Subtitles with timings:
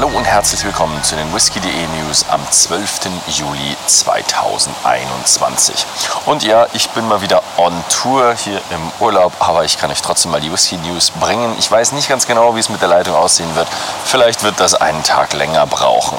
[0.00, 3.00] Hallo und herzlich willkommen zu den Whisky.de News am 12.
[3.36, 5.84] Juli 2021.
[6.24, 10.00] Und ja, ich bin mal wieder on Tour hier im Urlaub, aber ich kann euch
[10.00, 11.52] trotzdem mal die Whisky News bringen.
[11.58, 13.66] Ich weiß nicht ganz genau, wie es mit der Leitung aussehen wird.
[14.04, 16.16] Vielleicht wird das einen Tag länger brauchen.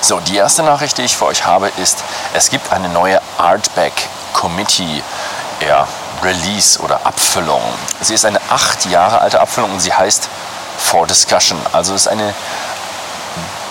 [0.00, 4.08] So, die erste Nachricht, die ich für euch habe, ist, es gibt eine neue Artback
[4.32, 5.02] Committee
[5.66, 5.88] ja,
[6.22, 7.62] Release oder Abfüllung.
[8.00, 10.28] Sie ist eine acht Jahre alte Abfüllung und sie heißt
[10.80, 11.58] for Discussion.
[11.72, 12.34] Also ist eine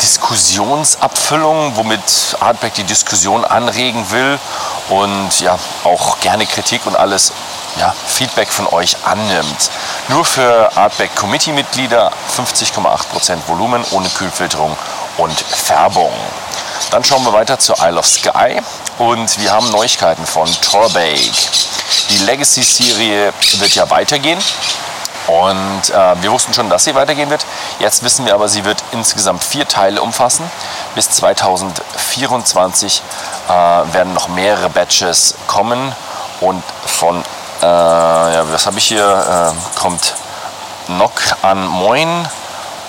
[0.02, 1.99] Diskussionsabfüllung, womit
[2.40, 4.40] Artback die Diskussion anregen will
[4.90, 7.34] und ja auch gerne Kritik und alles
[7.77, 9.70] ja, Feedback von euch annimmt.
[10.08, 14.76] Nur für Artback Committee Mitglieder 50,8% Volumen ohne Kühlfilterung
[15.18, 16.13] und Färbung.
[16.91, 18.62] Dann schauen wir weiter zur Isle of Skye
[18.98, 21.32] und wir haben Neuigkeiten von Torbake.
[22.10, 24.40] Die Legacy-Serie wird ja weitergehen.
[25.29, 27.45] Und äh, wir wussten schon, dass sie weitergehen wird.
[27.77, 30.49] Jetzt wissen wir aber, sie wird insgesamt vier Teile umfassen.
[30.95, 33.04] Bis 2024
[33.48, 33.51] äh,
[33.93, 35.93] werden noch mehrere Batches kommen.
[36.41, 37.23] Und von,
[37.62, 40.15] äh, ja, was habe ich hier, äh, kommt
[40.87, 42.27] Nock an Moin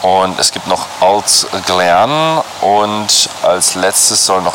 [0.00, 4.54] und es gibt noch Alt Glean und als letztes soll, noch,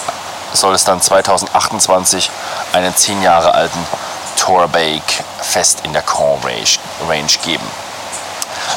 [0.54, 2.32] soll es dann 2028
[2.74, 3.86] einen 10 Jahre alten
[4.38, 6.40] Torbake fest in der Core
[7.08, 7.66] Range geben.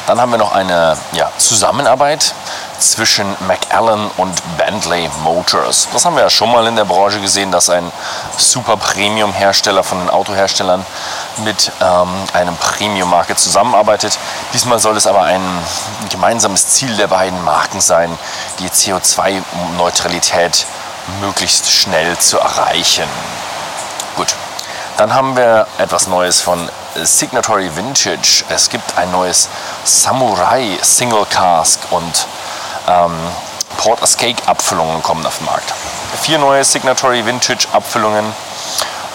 [0.07, 2.33] Dann haben wir noch eine ja, Zusammenarbeit
[2.79, 5.87] zwischen McAllen und Bentley Motors.
[5.93, 7.91] Das haben wir ja schon mal in der Branche gesehen, dass ein
[8.37, 10.85] super Premium-Hersteller von den Autoherstellern
[11.43, 14.17] mit ähm, einem Premium-Marke zusammenarbeitet.
[14.53, 15.41] Diesmal soll es aber ein
[16.09, 18.17] gemeinsames Ziel der beiden Marken sein,
[18.59, 20.65] die CO2-Neutralität
[21.21, 23.07] möglichst schnell zu erreichen.
[24.15, 24.35] Gut,
[24.99, 28.43] dann haben wir etwas Neues von Signatory Vintage.
[28.49, 29.47] Es gibt ein neues
[29.85, 32.27] Samurai Single Cask und
[32.85, 33.13] ähm,
[33.77, 35.73] Port Escape Abfüllungen kommen auf den Markt.
[36.21, 38.25] Vier neue Signatory Vintage Abfüllungen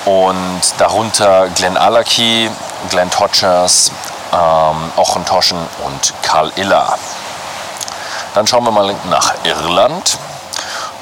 [0.07, 2.51] und darunter Glen Allachie,
[2.89, 3.91] Glen Todgers,
[4.33, 6.97] ähm, Ochentoschen und Karl Iller.
[8.33, 10.17] Dann schauen wir mal nach Irland.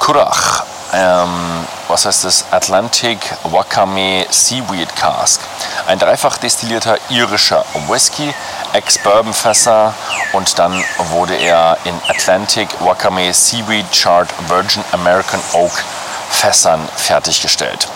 [0.01, 2.45] Currach ähm, was heißt das?
[2.49, 5.39] Atlantic Wakame Seaweed Cask.
[5.85, 8.33] Ein dreifach destillierter irischer Whisky,
[8.73, 9.93] Ex-Bourbon-Fässer
[10.31, 15.83] und dann wurde er in Atlantic Wakame Seaweed Chart Virgin American Oak
[16.31, 17.87] Fässern fertiggestellt.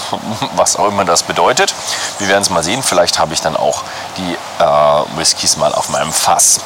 [0.56, 1.72] Was auch immer das bedeutet.
[2.18, 2.82] Wir werden es mal sehen.
[2.82, 3.84] Vielleicht habe ich dann auch
[4.16, 6.58] die äh, Whiskys mal auf meinem Fass.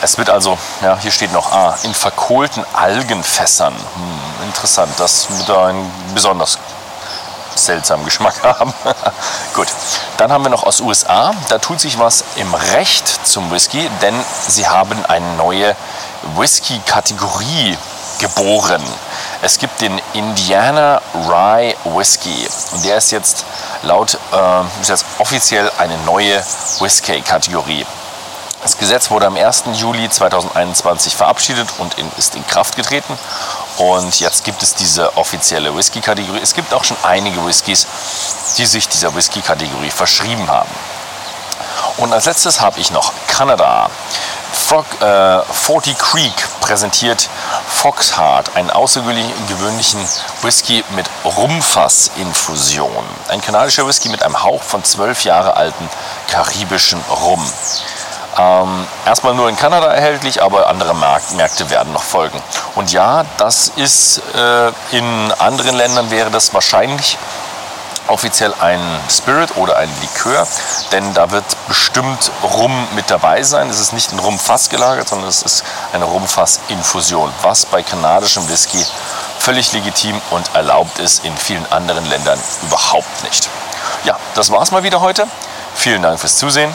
[0.00, 3.74] Es wird also, ja, hier steht noch A, in verkohlten Algenfässern.
[3.74, 6.58] Hm, interessant, das wird einen besonders
[7.56, 8.72] seltsamen Geschmack haben.
[9.54, 9.66] Gut,
[10.16, 11.34] dann haben wir noch aus USA.
[11.48, 14.14] Da tut sich was im Recht zum Whisky, denn
[14.46, 15.74] sie haben eine neue
[16.36, 17.76] Whisky-Kategorie
[18.20, 18.82] geboren.
[19.42, 23.44] Es gibt den Indiana Rye Whisky und der ist jetzt
[23.82, 26.42] laut äh, ist jetzt offiziell eine neue
[26.80, 27.86] Whisky-Kategorie.
[28.62, 29.64] Das Gesetz wurde am 1.
[29.74, 33.16] Juli 2021 verabschiedet und in, ist in Kraft getreten.
[33.76, 36.40] Und jetzt gibt es diese offizielle Whisky-Kategorie.
[36.42, 37.86] Es gibt auch schon einige Whiskys,
[38.56, 40.70] die sich dieser Whisky-Kategorie verschrieben haben.
[41.98, 43.90] Und als letztes habe ich noch Kanada.
[44.52, 47.28] Frog, äh, 40 Creek präsentiert
[47.68, 50.00] Foxheart, einen außergewöhnlichen
[50.42, 53.04] Whisky mit Rumfass-Infusion.
[53.28, 55.88] Ein kanadischer Whisky mit einem Hauch von zwölf Jahre alten
[56.28, 57.44] karibischen Rum.
[58.38, 62.40] Ähm, erstmal nur in Kanada erhältlich, aber andere Märkte werden noch folgen.
[62.76, 67.18] Und ja, das ist äh, in anderen Ländern wäre das wahrscheinlich
[68.06, 70.46] offiziell ein Spirit oder ein Likör,
[70.92, 73.68] denn da wird bestimmt Rum mit dabei sein.
[73.68, 78.82] Es ist nicht ein Rumfass gelagert, sondern es ist eine Rumfassinfusion, was bei kanadischem Whisky
[79.38, 83.48] völlig legitim und erlaubt ist, in vielen anderen Ländern überhaupt nicht.
[84.04, 85.26] Ja, das war's mal wieder heute.
[85.74, 86.74] Vielen Dank fürs Zusehen